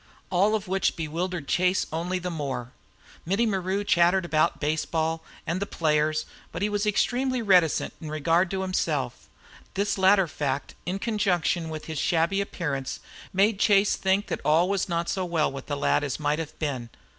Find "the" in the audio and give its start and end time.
2.17-2.31, 5.61-5.67, 15.67-15.77